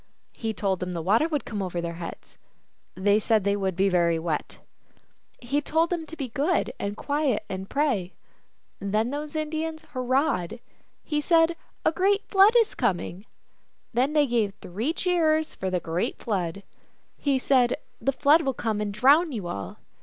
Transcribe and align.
He 0.33 0.51
told 0.51 0.79
them 0.79 0.93
the 0.93 1.01
water 1.03 1.27
would 1.27 1.45
come 1.45 1.61
over 1.61 1.79
their 1.79 1.93
heads. 2.01 2.39
They 2.95 3.19
said 3.19 3.43
that 3.43 3.59
would 3.59 3.75
be 3.75 3.87
very 3.87 4.17
wet. 4.17 4.57
He 5.39 5.61
told 5.61 5.91
them 5.91 6.07
to 6.07 6.15
be 6.17 6.29
good 6.29 6.73
and 6.79 6.97
quiet, 6.97 7.45
and 7.47 7.69
pray. 7.69 8.15
Then 8.79 9.11
those 9.11 9.35
Indians 9.35 9.83
hur 9.89 10.01
rahed. 10.01 10.59
He 11.03 11.21
said," 11.21 11.55
A 11.85 11.91
great 11.91 12.27
Flood 12.29 12.55
is 12.57 12.73
coming." 12.73 13.27
Then 13.93 14.13
they 14.13 14.25
gave 14.25 14.55
three 14.55 14.91
cheers 14.91 15.53
for 15.53 15.69
the 15.69 15.79
great 15.79 16.17
Flood. 16.17 16.63
He 17.15 17.37
said," 17.37 17.77
The 18.01 18.11
Flood 18.11 18.41
will 18.41 18.55
come 18.55 18.81
and 18.81 18.91
drown 18.91 19.31
you 19.31 19.45
all." 19.45 19.77